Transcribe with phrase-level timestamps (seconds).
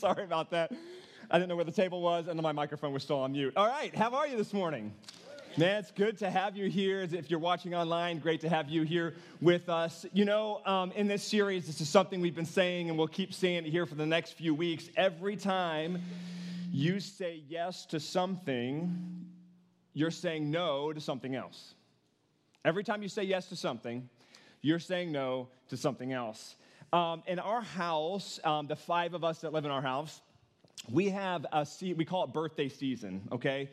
[0.00, 0.72] Sorry about that.
[1.30, 3.52] I didn't know where the table was, and my microphone was still on mute.
[3.54, 4.94] All right, how are you this morning?
[5.58, 7.02] Man, it's good to have you here.
[7.02, 10.06] If you're watching online, great to have you here with us.
[10.14, 13.34] You know, um, in this series, this is something we've been saying, and we'll keep
[13.34, 14.88] saying it here for the next few weeks.
[14.96, 16.00] Every time
[16.72, 19.26] you say yes to something,
[19.92, 21.74] you're saying no to something else.
[22.64, 24.08] Every time you say yes to something,
[24.62, 26.56] you're saying no to something else.
[26.92, 30.20] Um, in our house, um, the five of us that live in our house,
[30.90, 33.70] we have a we call it birthday season, okay?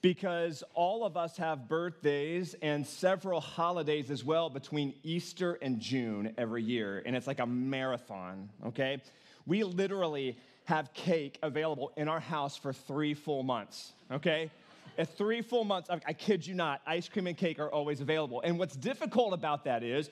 [0.00, 6.34] Because all of us have birthdays and several holidays as well between Easter and June
[6.38, 9.02] every year, and it's like a marathon, okay?
[9.44, 14.52] We literally have cake available in our house for three full months, okay?
[14.98, 18.42] At three full months, I, kid you not, ice cream and cake are always available.
[18.42, 20.10] And what's difficult about that is,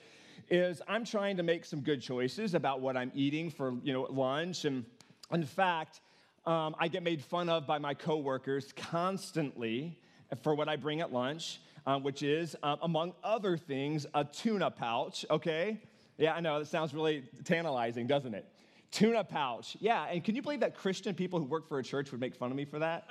[0.49, 4.03] is I'm trying to make some good choices about what I'm eating for you know
[4.09, 4.65] lunch.
[4.65, 4.85] And
[5.31, 6.01] in fact,
[6.45, 9.99] um, I get made fun of by my coworkers constantly
[10.41, 14.71] for what I bring at lunch, uh, which is, uh, among other things, a tuna
[14.71, 15.25] pouch.
[15.29, 15.79] Okay,
[16.17, 18.45] yeah, I know that sounds really tantalizing, doesn't it?
[18.91, 19.77] Tuna pouch.
[19.79, 22.35] Yeah, and can you believe that Christian people who work for a church would make
[22.35, 23.05] fun of me for that?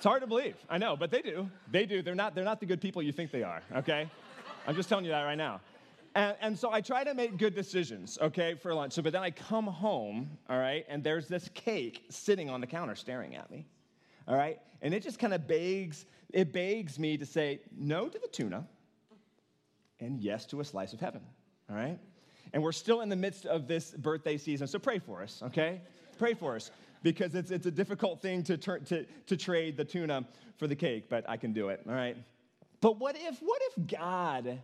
[0.00, 0.56] It's hard to believe.
[0.70, 1.50] I know, but they do.
[1.70, 2.00] They do.
[2.00, 4.10] They're not, they're not the good people you think they are, okay?
[4.66, 5.60] I'm just telling you that right now.
[6.14, 8.94] And, and, so I try to make good decisions, okay, for lunch.
[8.94, 12.66] So, but then I come home, all right, and there's this cake sitting on the
[12.66, 13.66] counter staring at me,
[14.26, 14.58] all right?
[14.80, 18.66] And it just kind of begs, it begs me to say no to the tuna
[20.00, 21.20] and yes to a slice of heaven,
[21.68, 21.98] all right?
[22.54, 25.82] And we're still in the midst of this birthday season, so pray for us, okay?
[26.20, 26.70] pray for us
[27.02, 30.76] because it's, it's a difficult thing to, turn, to, to trade the tuna for the
[30.76, 32.16] cake, but I can do it, all right?
[32.80, 34.60] But what if, what if God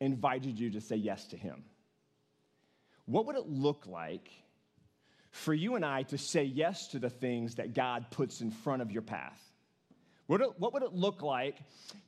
[0.00, 1.64] invited you to say yes to Him?
[3.06, 4.30] What would it look like
[5.30, 8.82] for you and I to say yes to the things that God puts in front
[8.82, 9.40] of your path?
[10.26, 11.56] What, what would it look like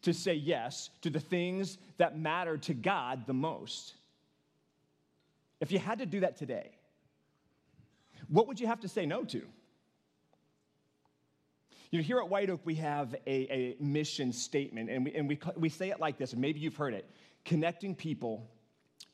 [0.03, 3.95] to say yes to the things that matter to God the most?
[5.61, 6.71] If you had to do that today,
[8.29, 9.43] what would you have to say no to?
[11.91, 15.29] You know, here at White Oak, we have a, a mission statement, and, we, and
[15.29, 17.09] we, we say it like this, and maybe you've heard it
[17.45, 18.51] connecting people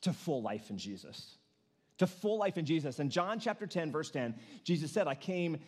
[0.01, 1.37] to full life in Jesus.
[1.99, 2.99] To full life in Jesus.
[2.99, 5.59] In John chapter 10, verse 10, Jesus said, I came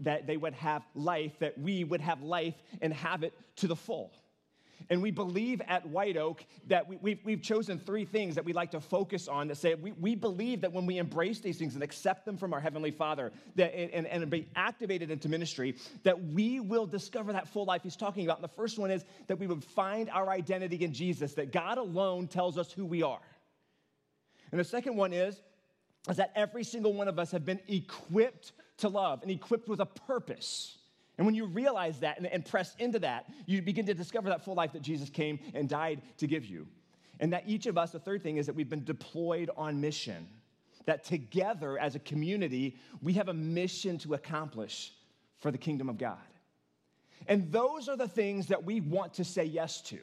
[0.00, 3.74] that they would have life, that we would have life and have it to the
[3.74, 4.12] full.
[4.88, 8.44] And we believe at White Oak that we, have we've, we've chosen three things that
[8.44, 11.58] we like to focus on that say we, we believe that when we embrace these
[11.58, 15.76] things and accept them from our Heavenly Father that, and, and be activated into ministry,
[16.02, 18.38] that we will discover that full life He's talking about.
[18.38, 21.78] And the first one is that we would find our identity in Jesus, that God
[21.78, 23.20] alone tells us who we are.
[24.50, 25.42] And the second one is,
[26.08, 29.80] is that every single one of us have been equipped to love and equipped with
[29.80, 30.78] a purpose.
[31.20, 34.42] And when you realize that and, and press into that, you begin to discover that
[34.42, 36.66] full life that Jesus came and died to give you.
[37.20, 40.26] And that each of us, the third thing is that we've been deployed on mission.
[40.86, 44.94] That together as a community, we have a mission to accomplish
[45.36, 46.16] for the kingdom of God.
[47.26, 49.98] And those are the things that we want to say yes to.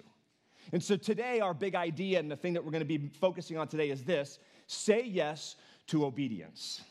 [0.72, 3.58] And so today, our big idea and the thing that we're going to be focusing
[3.58, 5.56] on today is this say yes
[5.88, 6.84] to obedience.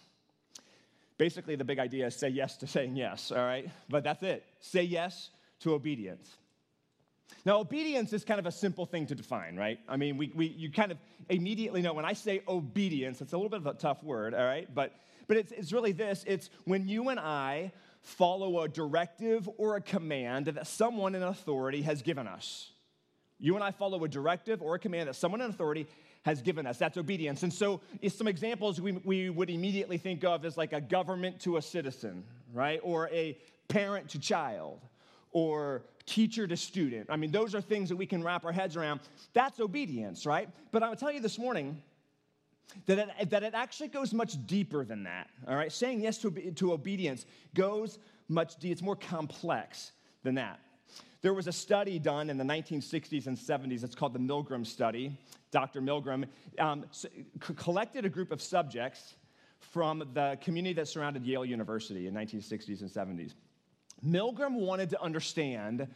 [1.18, 3.70] Basically, the big idea is say yes to saying yes, all right?
[3.88, 4.44] But that's it.
[4.60, 6.36] Say yes to obedience.
[7.44, 9.78] Now, obedience is kind of a simple thing to define, right?
[9.88, 13.36] I mean, we, we, you kind of immediately know when I say obedience, it's a
[13.36, 14.72] little bit of a tough word, all right?
[14.72, 14.92] But,
[15.26, 17.72] but it's, it's really this it's when you and I
[18.02, 22.70] follow a directive or a command that someone in authority has given us.
[23.38, 25.86] You and I follow a directive or a command that someone in authority
[26.26, 26.76] has given us.
[26.76, 27.44] That's obedience.
[27.44, 31.56] And so, some examples we, we would immediately think of as like a government to
[31.56, 32.80] a citizen, right?
[32.82, 33.38] Or a
[33.68, 34.80] parent to child,
[35.30, 37.06] or teacher to student.
[37.10, 39.00] I mean, those are things that we can wrap our heads around.
[39.34, 40.48] That's obedience, right?
[40.72, 41.80] But I will tell you this morning
[42.86, 45.70] that it, that it actually goes much deeper than that, all right?
[45.70, 47.24] Saying yes to, to obedience
[47.54, 49.92] goes much deeper, it's more complex
[50.24, 50.58] than that.
[51.22, 53.84] There was a study done in the 1960s and 70s.
[53.84, 55.16] It's called the Milgram Study.
[55.56, 55.80] Dr.
[55.80, 56.26] Milgram
[56.58, 56.84] um,
[57.56, 59.14] collected a group of subjects
[59.58, 63.32] from the community that surrounded Yale University in 1960s and 70s.
[64.06, 65.88] Milgram wanted to understand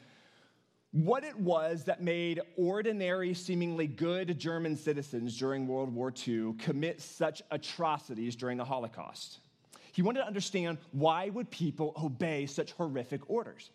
[0.92, 6.98] what it was that made ordinary, seemingly good German citizens during World War II commit
[7.02, 9.40] such atrocities during the Holocaust.
[9.92, 13.68] He wanted to understand why would people obey such horrific orders.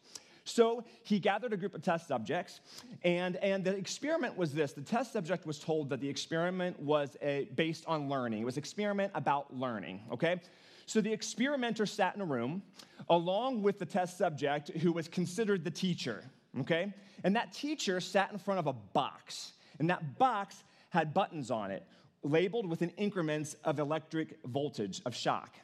[0.46, 2.60] So he gathered a group of test subjects,
[3.04, 4.74] and, and the experiment was this.
[4.74, 8.44] The test subject was told that the experiment was a, based on learning.
[8.44, 10.40] It was experiment about learning, okay?
[10.86, 12.62] So the experimenter sat in a room
[13.10, 16.24] along with the test subject who was considered the teacher,
[16.62, 16.94] okay?
[17.24, 21.72] And that teacher sat in front of a box, and that box had buttons on
[21.72, 21.84] it
[22.22, 25.56] labeled with an increments of electric voltage, of shock.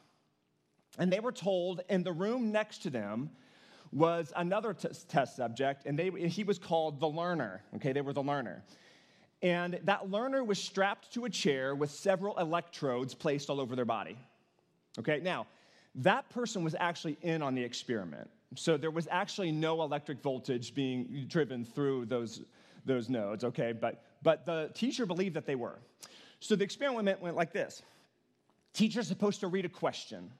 [0.98, 3.30] And they were told in the room next to them
[3.92, 7.62] was another t- test subject, and they, he was called the learner.
[7.76, 8.62] Okay, they were the learner.
[9.42, 13.84] And that learner was strapped to a chair with several electrodes placed all over their
[13.84, 14.16] body.
[14.98, 15.46] Okay, now,
[15.96, 18.30] that person was actually in on the experiment.
[18.54, 22.42] So there was actually no electric voltage being driven through those,
[22.84, 23.72] those nodes, okay?
[23.72, 25.78] But, but the teacher believed that they were.
[26.40, 27.82] So the experiment went like this
[28.72, 30.30] Teacher's supposed to read a question.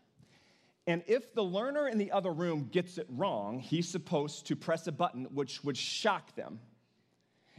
[0.86, 4.86] And if the learner in the other room gets it wrong, he's supposed to press
[4.86, 6.58] a button which would shock them.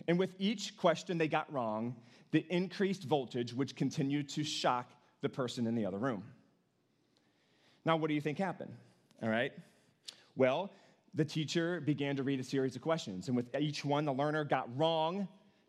[0.08, 1.96] And with each question they got wrong,
[2.32, 4.90] the increased voltage would continue to shock
[5.22, 6.24] the person in the other room.
[7.86, 8.74] Now, what do you think happened?
[9.22, 9.54] All right.
[10.36, 10.72] Well,
[11.14, 14.44] the teacher began to read a series of questions, and with each one the learner
[14.44, 15.28] got wrong,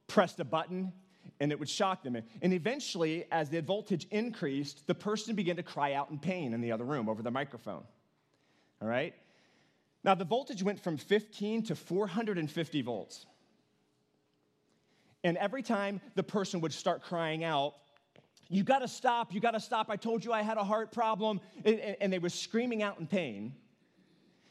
[0.09, 0.93] pressed a button,
[1.41, 2.17] and it would shock them.
[2.43, 6.61] And eventually, as the voltage increased, the person began to cry out in pain in
[6.61, 7.85] the other room over the microphone.
[8.81, 9.15] All right?
[10.05, 13.27] Now, the voltage went from 15 to 450 volts.
[15.25, 17.75] And every time the person would start crying out,
[18.51, 19.89] you gotta stop, you gotta stop.
[19.89, 21.41] I told you I had a heart problem.
[21.65, 23.55] And they were screaming out in pain.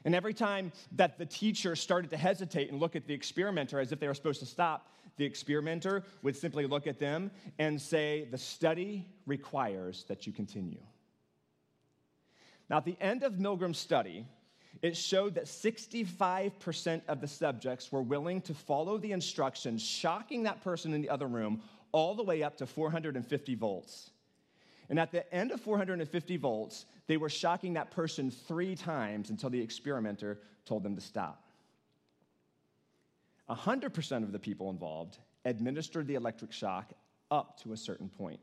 [0.03, 3.91] And every time that the teacher started to hesitate and look at the experimenter as
[3.91, 8.27] if they were supposed to stop, the experimenter would simply look at them and say,
[8.31, 10.81] The study requires that you continue.
[12.69, 14.25] Now, at the end of Milgram's study,
[14.81, 20.63] it showed that 65% of the subjects were willing to follow the instructions, shocking that
[20.63, 21.62] person in the other room
[21.92, 24.12] all the way up to 450 volts.
[24.89, 29.50] And at the end of 450 volts, they were shocking that person three times until
[29.50, 31.43] the experimenter told them to stop.
[33.50, 36.94] 100% of the people involved administered the electric shock
[37.31, 38.40] up to a certain point.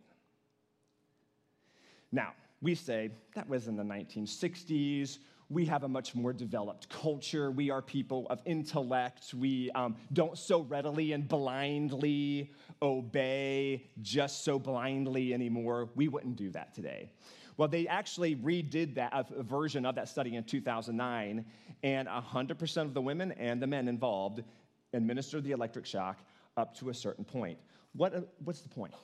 [2.13, 5.19] Now, we say that was in the 1960s.
[5.49, 7.51] We have a much more developed culture.
[7.51, 9.35] We are people of intellect.
[9.35, 12.53] We um, don't so readily and blindly
[12.83, 15.89] obey just so blindly anymore.
[15.97, 17.13] We wouldn't do that today.
[17.57, 21.45] Well, they actually redid that a version of that study in 2009,
[21.83, 24.43] and 100% of the women and the men involved
[24.93, 26.19] administer the electric shock
[26.57, 27.59] up to a certain point.
[27.95, 28.95] What, uh, what's the point?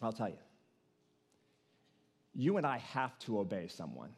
[0.00, 0.38] I'll tell you.
[2.34, 4.10] You and I have to obey someone.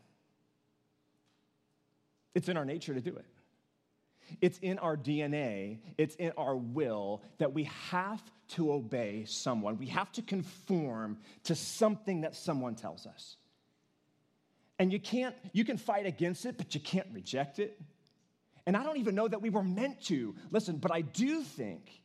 [2.34, 3.26] It's in our nature to do it.
[4.40, 9.76] It's in our DNA, it's in our will that we have to obey someone.
[9.76, 13.36] We have to conform to something that someone tells us.
[14.78, 17.78] And you can't, you can fight against it, but you can't reject it.
[18.66, 20.34] And I don't even know that we were meant to.
[20.50, 22.02] Listen, but I do think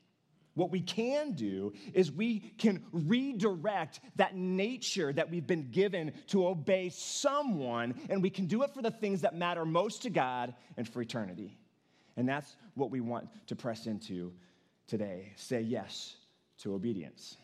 [0.55, 6.47] what we can do is we can redirect that nature that we've been given to
[6.47, 10.53] obey someone, and we can do it for the things that matter most to God
[10.75, 11.57] and for eternity.
[12.17, 14.33] And that's what we want to press into
[14.87, 15.31] today.
[15.37, 16.15] Say yes
[16.59, 17.37] to obedience.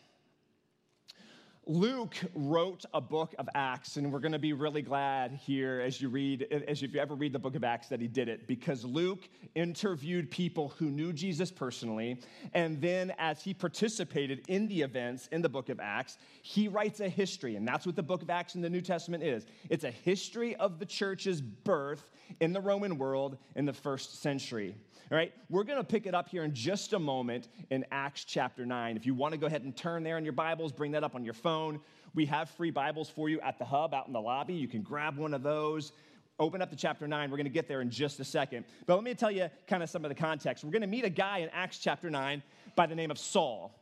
[1.68, 6.00] Luke wrote a book of Acts, and we're going to be really glad here as
[6.00, 8.46] you read, as if you ever read the book of Acts, that he did it
[8.46, 12.22] because Luke interviewed people who knew Jesus personally,
[12.54, 17.00] and then as he participated in the events in the book of Acts, he writes
[17.00, 19.44] a history, and that's what the book of Acts in the New Testament is.
[19.68, 24.76] It's a history of the church's birth in the Roman world in the first century.
[25.08, 28.24] All right, we're going to pick it up here in just a moment in Acts
[28.24, 28.96] chapter 9.
[28.96, 31.14] If you want to go ahead and turn there in your Bibles, bring that up
[31.14, 31.78] on your phone.
[32.12, 34.54] We have free Bibles for you at the hub out in the lobby.
[34.54, 35.92] You can grab one of those.
[36.40, 37.30] Open up to chapter 9.
[37.30, 38.64] We're going to get there in just a second.
[38.86, 40.64] But let me tell you kind of some of the context.
[40.64, 42.42] We're going to meet a guy in Acts chapter 9
[42.74, 43.80] by the name of Saul.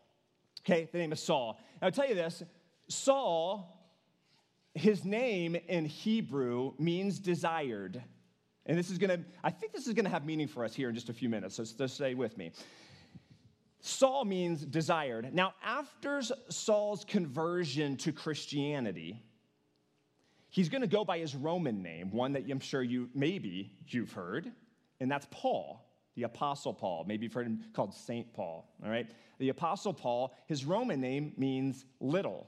[0.60, 1.58] Okay, the name of Saul.
[1.80, 2.42] I'll tell you this
[2.88, 3.90] Saul,
[4.74, 8.02] his name in Hebrew means desired.
[8.66, 10.74] And this is going to, I think this is going to have meaning for us
[10.74, 12.52] here in just a few minutes, so just stay with me.
[13.80, 15.34] Saul means desired.
[15.34, 19.22] Now, after Saul's conversion to Christianity,
[20.48, 24.12] he's going to go by his Roman name, one that I'm sure you maybe you've
[24.12, 24.50] heard,
[25.00, 27.04] and that's Paul, the Apostle Paul.
[27.06, 28.72] Maybe you've heard him called Saint Paul.
[28.82, 29.06] All right,
[29.38, 30.34] the Apostle Paul.
[30.46, 32.46] His Roman name means little,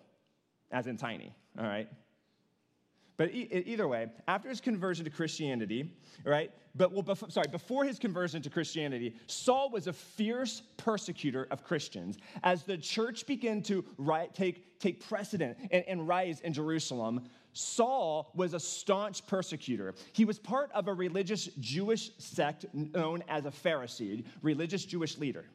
[0.70, 1.34] as in tiny.
[1.58, 1.88] All right,
[3.16, 5.90] But e- either way, after his conversion to Christianity,
[6.24, 6.50] right?
[6.74, 11.64] But well, before, sorry, before his conversion to Christianity, Saul was a fierce persecutor of
[11.64, 12.18] Christians.
[12.42, 18.30] As the church began to ri- take, take precedent and, and rise in Jerusalem, Saul
[18.34, 19.94] was a staunch persecutor.
[20.12, 25.46] He was part of a religious Jewish sect known as a Pharisee, religious Jewish leader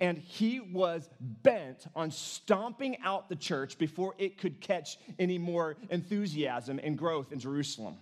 [0.00, 5.76] and he was bent on stomping out the church before it could catch any more
[5.90, 7.96] enthusiasm and growth in Jerusalem.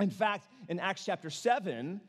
[0.00, 2.00] In fact, in Acts chapter 7,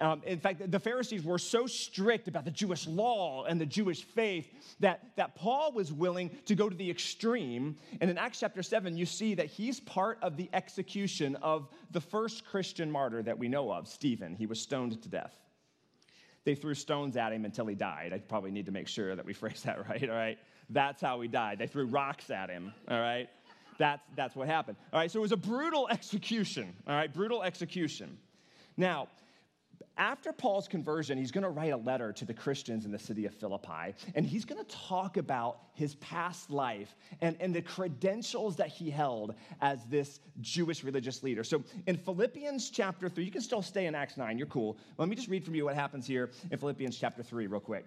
[0.00, 4.04] um, in fact, the Pharisees were so strict about the Jewish law and the Jewish
[4.04, 7.76] faith that, that Paul was willing to go to the extreme.
[8.00, 12.00] And in Acts chapter 7, you see that he's part of the execution of the
[12.00, 14.36] first Christian martyr that we know of, Stephen.
[14.36, 15.34] He was stoned to death.
[16.44, 18.12] They threw stones at him until he died.
[18.12, 20.38] I probably need to make sure that we phrase that right, all right?
[20.70, 21.58] That's how he died.
[21.58, 23.28] They threw rocks at him, all right?
[23.78, 24.76] That's, that's what happened.
[24.92, 27.12] All right, so it was a brutal execution, all right?
[27.12, 28.18] Brutal execution.
[28.76, 29.08] Now,
[29.98, 33.26] after Paul's conversion, he's going to write a letter to the Christians in the city
[33.26, 38.56] of Philippi, and he's going to talk about his past life and, and the credentials
[38.56, 41.42] that he held as this Jewish religious leader.
[41.42, 44.78] So in Philippians chapter 3, you can still stay in Acts 9, you're cool.
[44.96, 47.84] Let me just read from you what happens here in Philippians chapter 3, real quick.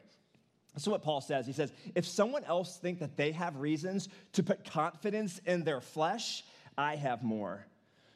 [0.77, 1.45] So what Paul says.
[1.45, 5.81] He says, if someone else think that they have reasons to put confidence in their
[5.81, 6.43] flesh,
[6.77, 7.65] I have more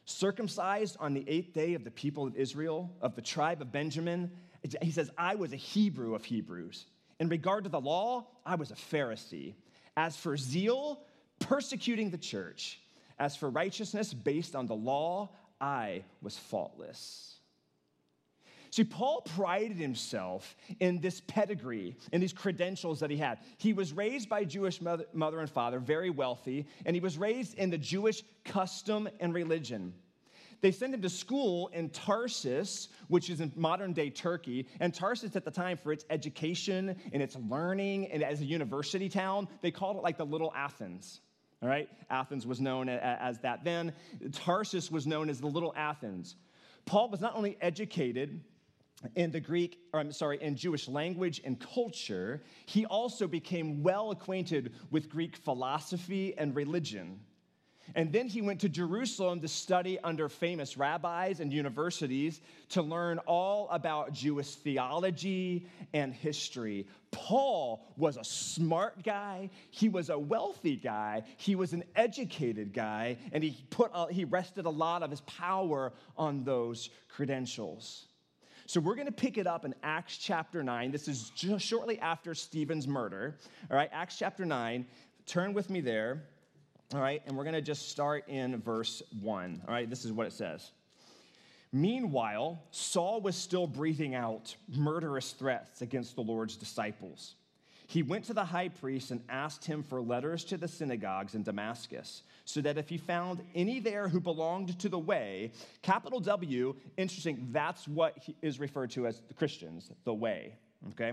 [0.06, 4.30] circumcised on the eighth day of the people of Israel, of the tribe of Benjamin.
[4.80, 6.86] He says, I was a Hebrew of Hebrews.
[7.20, 9.54] In regard to the law, I was a Pharisee.
[9.96, 11.02] As for zeal,
[11.40, 12.80] persecuting the church.
[13.18, 17.35] As for righteousness based on the law, I was faultless.
[18.76, 23.38] See, Paul prided himself in this pedigree and these credentials that he had.
[23.56, 27.54] He was raised by Jewish mother, mother and father, very wealthy, and he was raised
[27.54, 29.94] in the Jewish custom and religion.
[30.60, 34.66] They sent him to school in Tarsus, which is in modern day Turkey.
[34.78, 39.08] And Tarsus at the time, for its education and its learning, and as a university
[39.08, 41.22] town, they called it like the little Athens.
[41.62, 41.88] All right?
[42.10, 43.94] Athens was known as that then.
[44.32, 46.36] Tarsus was known as the little Athens.
[46.84, 48.44] Paul was not only educated
[49.14, 54.10] in the Greek, or I'm sorry, in Jewish language and culture, he also became well
[54.10, 57.20] acquainted with Greek philosophy and religion.
[57.94, 63.18] And then he went to Jerusalem to study under famous rabbis and universities to learn
[63.20, 66.86] all about Jewish theology and history.
[67.12, 73.18] Paul was a smart guy, he was a wealthy guy, he was an educated guy,
[73.32, 78.08] and he, put, he rested a lot of his power on those credentials.
[78.68, 80.90] So we're going to pick it up in Acts chapter 9.
[80.90, 83.36] This is just shortly after Stephen's murder.
[83.70, 84.84] All right, Acts chapter 9.
[85.24, 86.24] Turn with me there.
[86.92, 89.62] All right, and we're going to just start in verse 1.
[89.68, 90.72] All right, this is what it says.
[91.72, 97.36] Meanwhile, Saul was still breathing out murderous threats against the Lord's disciples.
[97.88, 101.44] He went to the high priest and asked him for letters to the synagogues in
[101.44, 105.52] Damascus, so that if he found any there who belonged to the way,
[105.82, 110.54] capital W, interesting, that's what is referred to as the Christians, the way,
[110.90, 111.12] okay?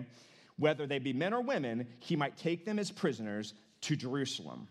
[0.57, 4.67] Whether they be men or women, he might take them as prisoners to Jerusalem.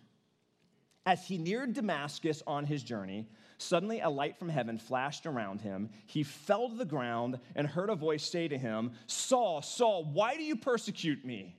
[1.06, 3.28] As he neared Damascus on his journey,
[3.58, 5.90] suddenly a light from heaven flashed around him.
[6.06, 10.36] He fell to the ground and heard a voice say to him, Saul, Saul, why
[10.36, 11.56] do you persecute me?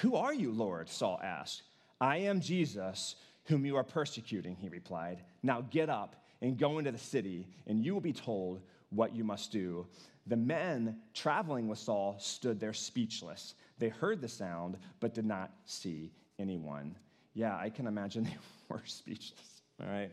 [0.00, 0.88] Who are you, Lord?
[0.88, 1.62] Saul asked.
[2.00, 5.22] I am Jesus, whom you are persecuting, he replied.
[5.42, 8.60] Now get up and go into the city, and you will be told
[8.90, 9.86] what you must do.
[10.26, 13.54] The men traveling with Saul stood there speechless.
[13.78, 16.96] They heard the sound, but did not see anyone.
[17.34, 18.36] Yeah, I can imagine they
[18.68, 19.62] were speechless.
[19.80, 20.10] All right.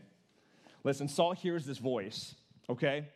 [0.84, 2.34] Listen, Saul hears this voice,
[2.68, 3.06] okay?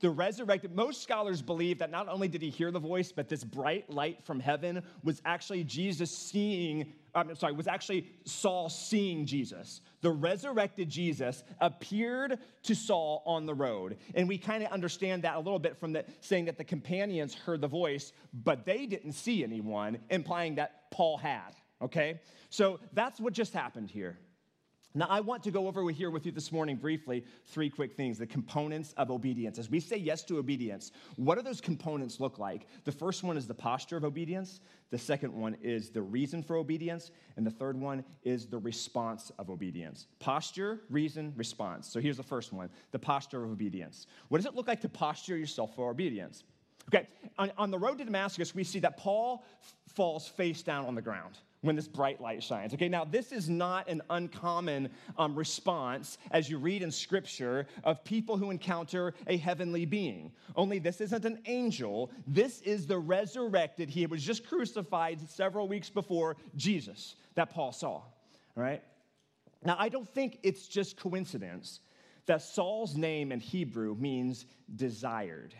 [0.00, 3.44] The resurrected, most scholars believe that not only did he hear the voice, but this
[3.44, 9.80] bright light from heaven was actually Jesus seeing, I'm sorry, was actually Saul seeing Jesus.
[10.00, 13.96] The resurrected Jesus appeared to Saul on the road.
[14.14, 17.34] And we kind of understand that a little bit from the saying that the companions
[17.34, 21.50] heard the voice, but they didn't see anyone, implying that Paul had.
[21.80, 22.20] Okay?
[22.50, 24.18] So that's what just happened here.
[24.96, 28.16] Now, I want to go over here with you this morning briefly three quick things
[28.16, 29.58] the components of obedience.
[29.58, 32.68] As we say yes to obedience, what do those components look like?
[32.84, 34.60] The first one is the posture of obedience,
[34.90, 39.32] the second one is the reason for obedience, and the third one is the response
[39.36, 40.06] of obedience.
[40.20, 41.88] Posture, reason, response.
[41.88, 44.06] So here's the first one the posture of obedience.
[44.28, 46.44] What does it look like to posture yourself for obedience?
[46.88, 50.84] Okay, on, on the road to Damascus, we see that Paul f- falls face down
[50.84, 52.74] on the ground when this bright light shines.
[52.74, 58.04] Okay, now this is not an uncommon um, response as you read in scripture of
[58.04, 60.30] people who encounter a heavenly being.
[60.56, 65.88] Only this isn't an angel, this is the resurrected, he was just crucified several weeks
[65.88, 68.02] before Jesus that Paul saw.
[68.54, 68.82] Right?
[69.64, 71.80] Now, I don't think it's just coincidence
[72.26, 74.44] that Saul's name in Hebrew means
[74.76, 75.54] desired.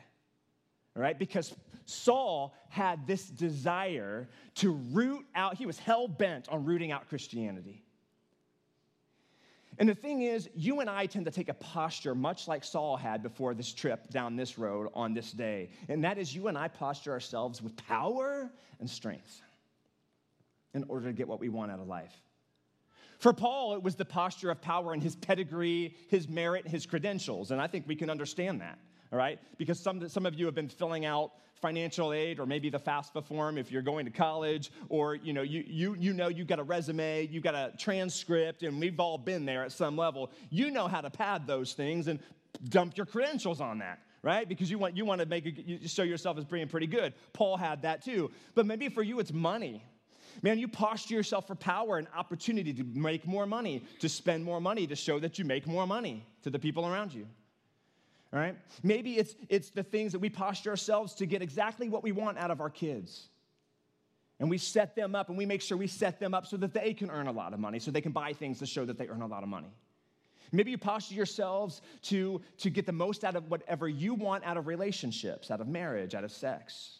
[0.94, 1.18] All right?
[1.18, 1.54] Because
[1.86, 7.82] Saul had this desire to root out, he was hell bent on rooting out Christianity.
[9.76, 12.96] And the thing is, you and I tend to take a posture much like Saul
[12.96, 15.70] had before this trip down this road on this day.
[15.88, 19.42] And that is, you and I posture ourselves with power and strength
[20.74, 22.14] in order to get what we want out of life.
[23.18, 27.50] For Paul, it was the posture of power and his pedigree, his merit, his credentials.
[27.50, 28.78] And I think we can understand that
[29.14, 29.38] all right?
[29.58, 31.30] Because some, some of you have been filling out
[31.64, 35.40] financial aid or maybe the FAFSA form if you're going to college or you know
[35.40, 39.16] you, you, you know you've got a resume you've got a transcript and we've all
[39.16, 40.30] been there at some level.
[40.50, 42.20] You know how to pad those things and
[42.68, 44.46] dump your credentials on that right?
[44.46, 47.14] Because you want you want to make a, you show yourself as being pretty good.
[47.32, 48.30] Paul had that too.
[48.54, 49.82] But maybe for you it's money.
[50.42, 54.60] Man, you posture yourself for power and opportunity to make more money, to spend more
[54.60, 57.26] money, to show that you make more money to the people around you.
[58.34, 58.56] All right?
[58.82, 62.36] Maybe it's, it's the things that we posture ourselves to get exactly what we want
[62.36, 63.28] out of our kids.
[64.40, 66.74] And we set them up and we make sure we set them up so that
[66.74, 68.98] they can earn a lot of money, so they can buy things to show that
[68.98, 69.72] they earn a lot of money.
[70.50, 74.56] Maybe you posture yourselves to, to get the most out of whatever you want out
[74.56, 76.98] of relationships, out of marriage, out of sex.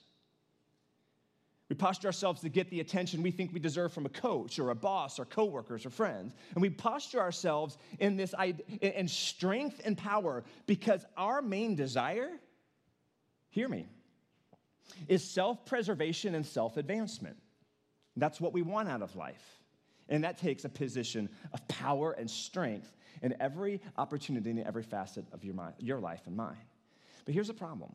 [1.75, 4.71] We posture ourselves to get the attention we think we deserve from a coach or
[4.71, 6.33] a boss or coworkers or friends.
[6.55, 8.33] And we posture ourselves in this
[8.81, 12.31] in strength and power because our main desire,
[13.51, 13.89] hear me,
[15.09, 17.39] is self-preservation and self-advancement.
[18.17, 19.59] That's what we want out of life.
[20.09, 25.25] And that takes a position of power and strength in every opportunity in every facet
[25.33, 26.55] of your, mind, your life and mine.
[27.25, 27.93] But here's the problem.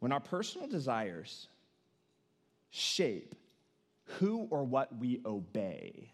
[0.00, 1.48] When our personal desires
[2.70, 3.34] shape
[4.18, 6.12] who or what we obey,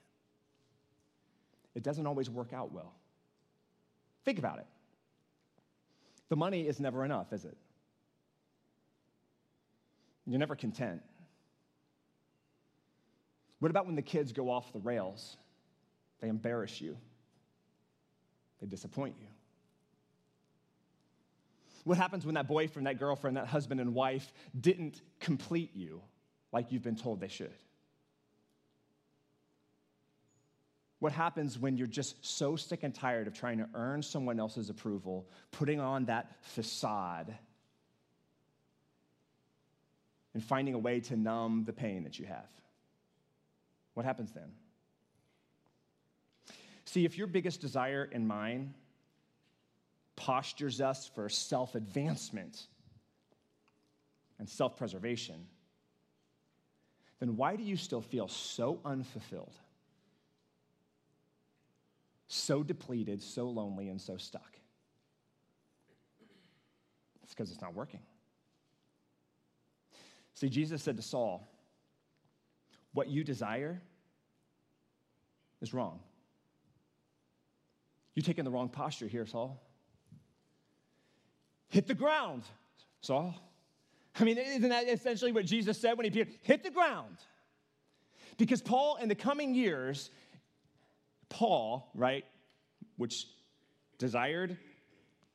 [1.74, 2.94] it doesn't always work out well.
[4.24, 4.66] Think about it.
[6.28, 7.56] The money is never enough, is it?
[10.26, 11.02] You're never content.
[13.60, 15.36] What about when the kids go off the rails?
[16.20, 16.96] They embarrass you,
[18.60, 19.28] they disappoint you.
[21.84, 26.02] What happens when that boyfriend, that girlfriend, that husband and wife didn't complete you?
[26.52, 27.52] Like you've been told they should?
[30.98, 34.70] What happens when you're just so sick and tired of trying to earn someone else's
[34.70, 37.34] approval, putting on that facade,
[40.32, 42.48] and finding a way to numb the pain that you have?
[43.94, 44.52] What happens then?
[46.86, 48.74] See, if your biggest desire and mine
[50.14, 52.66] postures us for self advancement
[54.38, 55.46] and self preservation,
[57.20, 59.54] then why do you still feel so unfulfilled,
[62.28, 64.58] so depleted, so lonely, and so stuck?
[67.22, 68.00] It's because it's not working.
[70.34, 71.48] See, Jesus said to Saul,
[72.92, 73.80] What you desire
[75.62, 76.00] is wrong.
[78.14, 79.62] You're taking the wrong posture here, Saul.
[81.68, 82.44] Hit the ground,
[83.00, 83.34] Saul.
[84.18, 86.28] I mean, isn't that essentially what Jesus said when he appeared?
[86.42, 87.16] Hit the ground.
[88.38, 90.10] Because Paul, in the coming years,
[91.28, 92.24] Paul, right,
[92.96, 93.26] which
[93.98, 94.56] desired,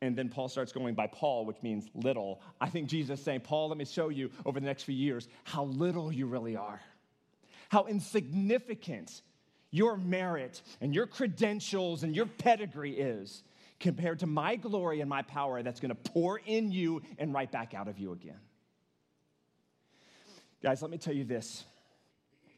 [0.02, 2.42] and then Paul starts going by Paul, which means little.
[2.60, 5.66] I think Jesus saying, Paul, let me show you over the next few years how
[5.66, 6.82] little you really are,
[7.70, 9.22] how insignificant
[9.70, 13.44] your merit and your credentials and your pedigree is
[13.80, 17.52] compared to my glory and my power that's going to pour in you and right
[17.52, 18.40] back out of you again.
[20.62, 21.64] Guys, let me tell you this.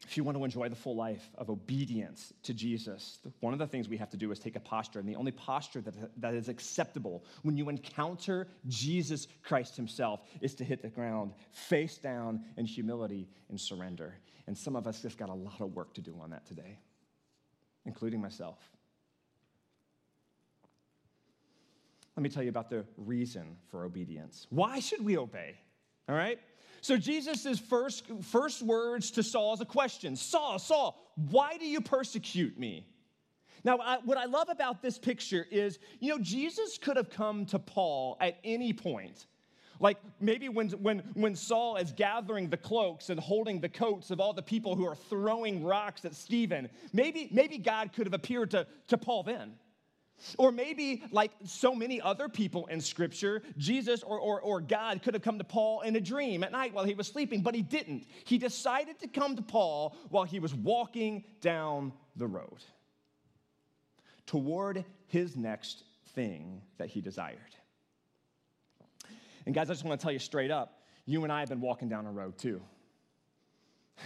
[0.06, 3.66] If you want to enjoy the full life of obedience to Jesus, one of the
[3.66, 6.34] things we have to do is take a posture, and the only posture that, that
[6.34, 12.44] is acceptable when you encounter Jesus Christ Himself is to hit the ground face down
[12.58, 14.14] in humility and surrender.
[14.46, 16.78] And some of us just got a lot of work to do on that today,
[17.86, 18.58] including myself.
[22.14, 24.46] Let me tell you about the reason for obedience.
[24.50, 25.56] Why should we obey?
[26.10, 26.38] All right?
[26.84, 31.80] So Jesus' first, first words to Saul is a question Saul, Saul, why do you
[31.80, 32.86] persecute me?
[33.64, 37.46] Now, I, what I love about this picture is, you know, Jesus could have come
[37.46, 39.24] to Paul at any point
[39.80, 44.20] Like maybe when, when, when Saul is gathering the cloaks and holding the coats of
[44.20, 48.50] all the people who are throwing rocks at Stephen, maybe, maybe God could have appeared
[48.50, 49.54] to, to Paul then.
[50.38, 55.14] Or maybe, like so many other people in Scripture, Jesus or, or, or, God could
[55.14, 57.62] have come to Paul in a dream at night while he was sleeping, but he
[57.62, 58.06] didn't.
[58.24, 62.64] He decided to come to Paul while he was walking down the road
[64.26, 65.82] toward his next
[66.14, 67.38] thing that he desired.
[69.46, 71.60] And, guys, I just want to tell you straight up you and I have been
[71.60, 72.62] walking down a road too.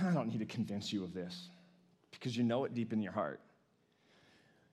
[0.02, 1.48] I don't need to convince you of this
[2.10, 3.40] because you know it deep in your heart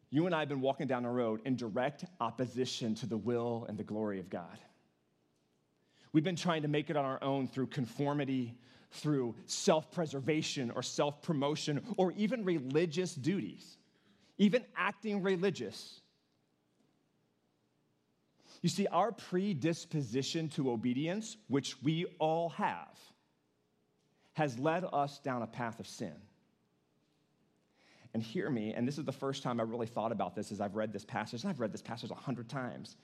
[0.09, 3.65] you and I have been walking down a road in direct opposition to the will
[3.67, 4.59] and the glory of God.
[6.13, 8.55] We've been trying to make it on our own through conformity,
[8.91, 13.77] through self preservation or self promotion, or even religious duties,
[14.37, 15.99] even acting religious.
[18.61, 22.97] You see, our predisposition to obedience, which we all have,
[24.33, 26.15] has led us down a path of sin
[28.15, 30.61] and hear me, and this is the first time I really thought about this as
[30.61, 32.95] I've read this passage, and I've read this passage a hundred times,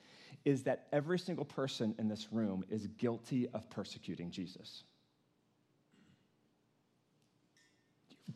[0.46, 4.84] is that every single person in this room is guilty of persecuting Jesus.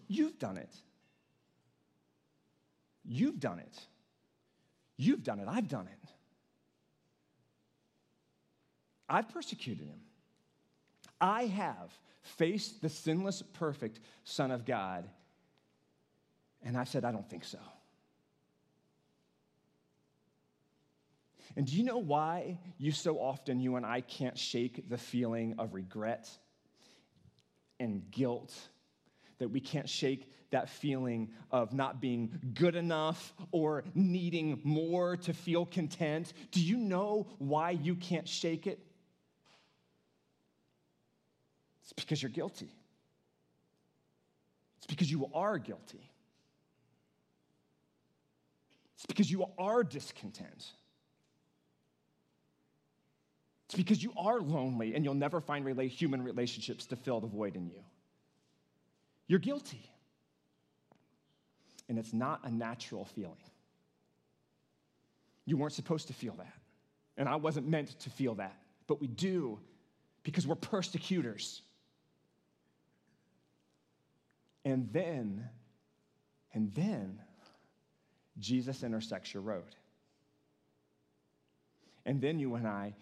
[0.07, 0.69] You've done it.
[3.07, 3.81] You've done it.
[4.99, 5.49] You've done it.
[5.49, 6.11] I've done it.
[9.09, 10.01] I've persecuted him.
[11.23, 15.09] I have faced the sinless, perfect Son of God
[16.67, 17.61] and I said, I don't think so.
[21.55, 25.55] And do you know why you so often, you and I, can't shake the feeling
[25.59, 26.29] of regret
[27.79, 28.53] and guilt?
[29.39, 35.33] That we can't shake that feeling of not being good enough or needing more to
[35.33, 36.33] feel content?
[36.51, 38.81] Do you know why you can't shake it?
[41.85, 42.71] It's because you're guilty.
[44.79, 46.11] It's because you are guilty.
[48.97, 50.73] It's because you are discontent.
[53.67, 57.27] It's because you are lonely and you'll never find rela- human relationships to fill the
[57.27, 57.83] void in you.
[59.27, 59.91] You're guilty.
[61.89, 63.37] And it's not a natural feeling.
[65.45, 66.55] You weren't supposed to feel that.
[67.17, 68.57] And I wasn't meant to feel that.
[68.87, 69.59] But we do
[70.23, 71.63] because we're persecutors.
[74.65, 75.49] And then,
[76.53, 77.21] and then,
[78.39, 79.75] Jesus intersects your road.
[82.05, 82.95] And then you and I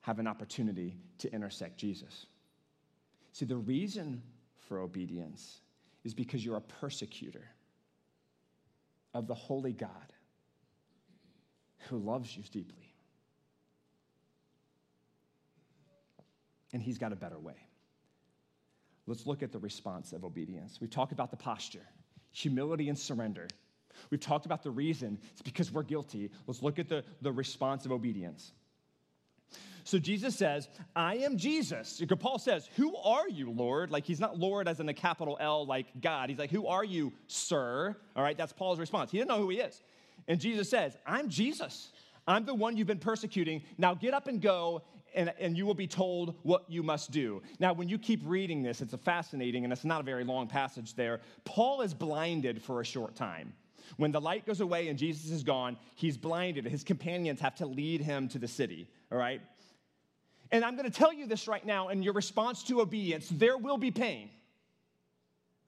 [0.00, 2.26] have an opportunity to intersect Jesus.
[3.32, 4.22] See, the reason
[4.58, 5.60] for obedience
[6.04, 7.44] is because you're a persecutor
[9.14, 10.12] of the holy God
[11.88, 12.92] who loves you deeply.
[16.72, 17.56] And he's got a better way.
[19.06, 20.80] Let's look at the response of obedience.
[20.80, 21.86] We talk about the posture,
[22.30, 23.48] humility and surrender.
[24.10, 25.18] We've talked about the reason.
[25.32, 26.30] It's because we're guilty.
[26.46, 28.52] Let's look at the, the response of obedience.
[29.84, 32.02] So Jesus says, I am Jesus.
[32.18, 33.90] Paul says, Who are you, Lord?
[33.90, 36.28] Like he's not Lord as in a capital L, like God.
[36.28, 37.96] He's like, Who are you, sir?
[38.14, 39.10] All right, that's Paul's response.
[39.10, 39.82] He didn't know who he is.
[40.28, 41.90] And Jesus says, I'm Jesus.
[42.26, 43.62] I'm the one you've been persecuting.
[43.78, 44.82] Now get up and go,
[45.14, 47.42] and, and you will be told what you must do.
[47.58, 50.46] Now, when you keep reading this, it's a fascinating, and it's not a very long
[50.46, 51.20] passage there.
[51.44, 53.52] Paul is blinded for a short time.
[53.96, 56.64] When the light goes away and Jesus is gone, he's blinded.
[56.66, 59.40] His companions have to lead him to the city, all right?
[60.52, 63.56] And I'm going to tell you this right now in your response to obedience, there
[63.56, 64.30] will be pain.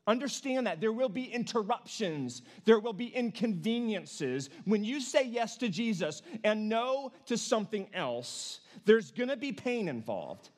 [0.07, 4.51] Understand that there will be interruptions, there will be inconveniences.
[4.65, 9.89] When you say yes to Jesus and no to something else, there's gonna be pain
[9.89, 10.51] involved.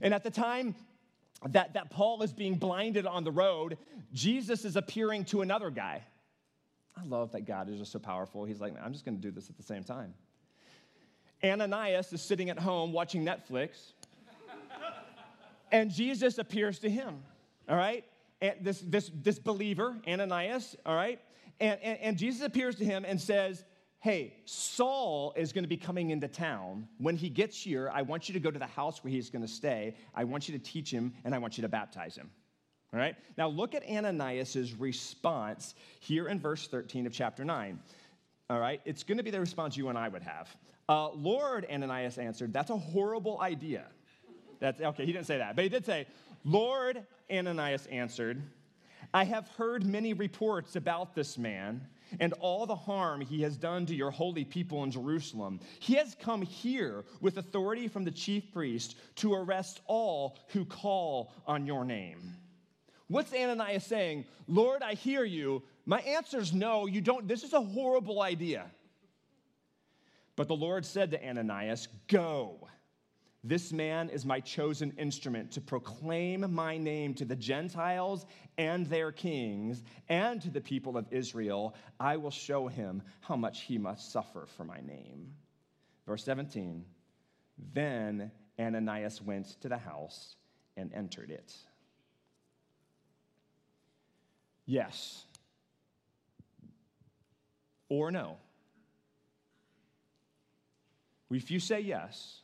[0.00, 0.74] And at the time
[1.50, 3.78] that, that Paul is being blinded on the road,
[4.12, 6.02] Jesus is appearing to another guy.
[6.96, 8.44] I love that God is just so powerful.
[8.44, 10.14] He's like, I'm just going to do this at the same time.
[11.44, 13.92] Ananias is sitting at home watching Netflix,
[15.72, 17.22] and Jesus appears to him,
[17.68, 18.04] all right?
[18.40, 21.20] And this, this, this believer, Ananias, all right?
[21.60, 23.64] And, and, and Jesus appears to him and says,
[24.00, 26.88] Hey, Saul is going to be coming into town.
[26.98, 29.42] When he gets here, I want you to go to the house where he's going
[29.42, 29.94] to stay.
[30.12, 32.28] I want you to teach him, and I want you to baptize him.
[32.92, 33.16] All right?
[33.38, 37.78] Now look at Ananias' response here in verse 13 of chapter 9.
[38.50, 38.80] All right?
[38.84, 40.54] It's going to be the response you and I would have.
[40.88, 43.86] Uh, Lord, Ananias answered, that's a horrible idea.
[44.60, 46.06] That's okay, he didn't say that, but he did say,
[46.44, 48.42] Lord, Ananias answered,
[49.14, 51.86] I have heard many reports about this man
[52.20, 55.60] and all the harm he has done to your holy people in Jerusalem.
[55.80, 61.32] He has come here with authority from the chief priest to arrest all who call
[61.46, 62.36] on your name.
[63.12, 64.24] What's Ananias saying?
[64.48, 65.62] Lord, I hear you.
[65.84, 67.28] My answer is no, you don't.
[67.28, 68.70] This is a horrible idea.
[70.34, 72.68] But the Lord said to Ananias, Go.
[73.44, 78.24] This man is my chosen instrument to proclaim my name to the Gentiles
[78.56, 81.74] and their kings and to the people of Israel.
[82.00, 85.34] I will show him how much he must suffer for my name.
[86.06, 86.82] Verse 17
[87.74, 90.36] Then Ananias went to the house
[90.78, 91.52] and entered it.
[94.66, 95.24] Yes
[97.92, 98.38] or no.
[101.30, 102.40] If you say yes,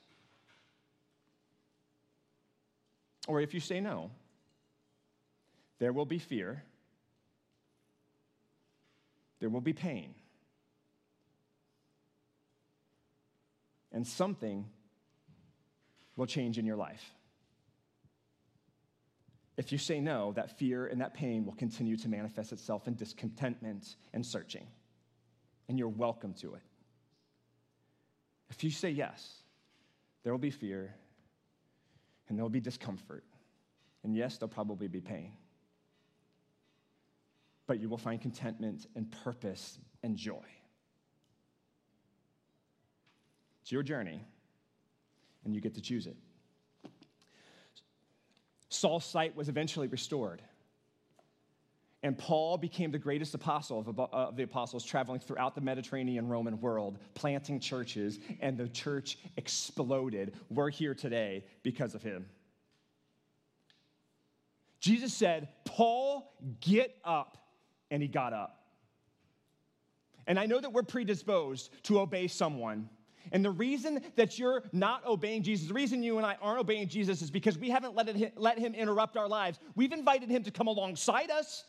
[3.27, 4.11] or if you say no,
[5.79, 6.63] there will be fear,
[9.41, 10.15] there will be pain,
[13.91, 14.67] and something
[16.15, 17.15] will change in your life.
[19.59, 22.95] If you say no, that fear and that pain will continue to manifest itself in
[22.95, 24.69] discontentment and searching,
[25.69, 26.63] and you're welcome to it.
[28.51, 29.43] If you say yes,
[30.23, 30.95] there will be fear,
[32.29, 33.25] and there'll be discomfort.
[34.05, 35.33] And yes, there'll probably be pain.
[37.67, 40.47] But you will find contentment and purpose and joy.
[43.63, 44.25] It's your journey,
[45.45, 46.17] and you get to choose it.
[48.79, 50.41] Saul's sight was eventually restored.
[52.05, 56.99] And Paul became the greatest apostle of, the apostles, traveling throughout the Mediterranean Roman world,
[57.15, 60.35] planting churches, and the church exploded.
[60.49, 62.27] We're here today because of him.
[64.79, 67.37] Jesus said, Paul, get up.
[67.91, 68.67] And he got up.
[70.29, 72.89] And I know that we're predisposed to obey someone.
[73.33, 76.89] And the reason that you're not obeying Jesus, the reason you and I aren't obeying
[76.89, 79.59] Jesus is because we haven't let, it, let him interrupt our lives.
[79.75, 81.65] We've invited him to come alongside us.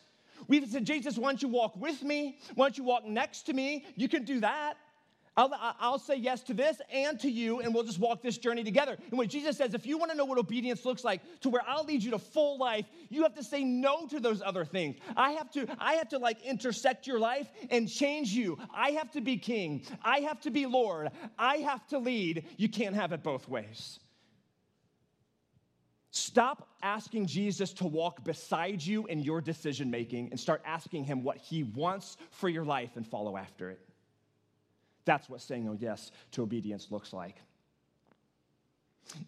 [0.47, 2.39] We've said, Jesus, why don't you walk with me?
[2.55, 3.85] Why don't you walk next to me?
[3.95, 4.75] You can do that.
[5.39, 8.61] I'll, I'll say yes to this and to you, and we'll just walk this journey
[8.61, 8.97] together.
[9.09, 11.61] And what Jesus says, if you want to know what obedience looks like, to where
[11.65, 14.97] I'll lead you to full life, you have to say no to those other things.
[15.15, 18.57] I have to, I have to like intersect your life and change you.
[18.75, 19.85] I have to be king.
[20.03, 21.09] I have to be Lord.
[21.37, 22.43] I have to lead.
[22.57, 23.99] You can't have it both ways.
[26.11, 31.23] Stop asking Jesus to walk beside you in your decision making and start asking him
[31.23, 33.88] what he wants for your life and follow after it.
[35.09, 37.37] That's what saying oh yes to obedience looks like.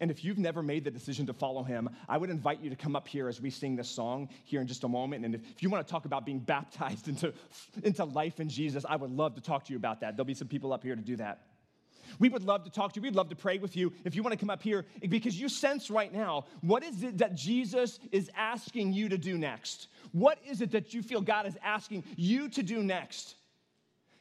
[0.00, 2.76] And if you've never made the decision to follow him, I would invite you to
[2.76, 5.24] come up here as we sing this song here in just a moment.
[5.24, 7.34] And if, if you want to talk about being baptized into,
[7.82, 10.16] into life in Jesus, I would love to talk to you about that.
[10.16, 11.46] There'll be some people up here to do that.
[12.20, 13.02] We would love to talk to you.
[13.02, 15.48] We'd love to pray with you if you want to come up here because you
[15.48, 19.88] sense right now what is it that Jesus is asking you to do next?
[20.12, 23.34] What is it that you feel God is asking you to do next?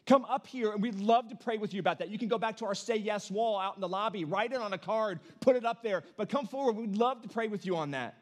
[0.08, 2.10] Come up here and we'd love to pray with you about that.
[2.10, 4.60] You can go back to our Say Yes wall out in the lobby, write it
[4.60, 6.76] on a card, put it up there, but come forward.
[6.76, 8.18] We'd love to pray with you on that.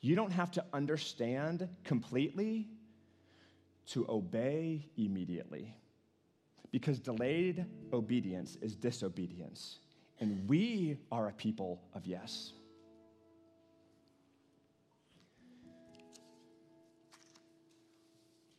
[0.00, 2.68] You don't have to understand completely
[3.88, 5.74] to obey immediately
[6.70, 9.78] because delayed obedience is disobedience.
[10.20, 12.52] And we are a people of yes.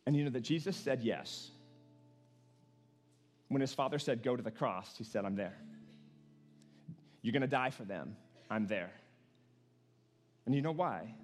[0.06, 1.50] And you know that Jesus said yes.
[3.50, 5.56] When his father said, Go to the cross, he said, I'm there.
[7.20, 8.16] You're going to die for them.
[8.48, 8.92] I'm there.
[10.46, 11.14] And you know why?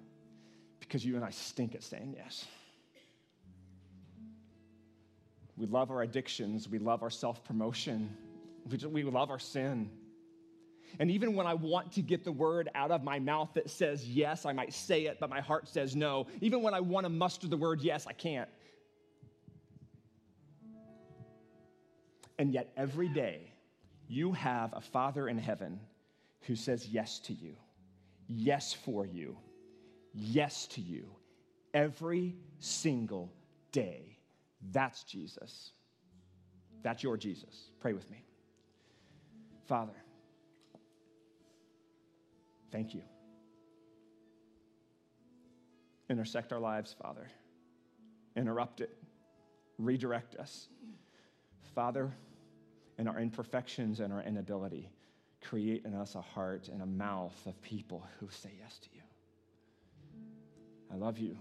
[0.79, 2.45] Because you and I stink at saying yes.
[5.55, 6.69] We love our addictions.
[6.69, 8.15] We love our self promotion.
[8.91, 9.89] We love our sin.
[10.99, 14.05] And even when I want to get the word out of my mouth that says
[14.07, 16.27] yes, I might say it, but my heart says no.
[16.41, 18.49] Even when I want to muster the word yes, I can't.
[22.39, 23.51] And yet, every day,
[24.07, 25.79] you have a Father in heaven
[26.41, 27.55] who says yes to you,
[28.27, 29.37] yes for you,
[30.13, 31.09] yes to you,
[31.73, 33.33] every single
[33.71, 34.17] day.
[34.71, 35.71] That's Jesus.
[36.83, 37.71] That's your Jesus.
[37.79, 38.23] Pray with me.
[39.67, 39.95] Father,
[42.71, 43.01] thank you.
[46.09, 47.27] Intersect our lives, Father.
[48.35, 48.95] Interrupt it.
[49.77, 50.69] Redirect us.
[51.75, 52.13] Father,
[52.97, 54.89] in our imperfections and our inability,
[55.41, 59.01] create in us a heart and a mouth of people who say yes to you.
[60.91, 61.37] I love you,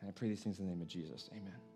[0.00, 1.28] and I pray these things in the name of Jesus.
[1.32, 1.75] Amen.